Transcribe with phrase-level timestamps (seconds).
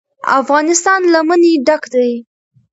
[0.39, 2.11] افغانستان له منی ډک دی.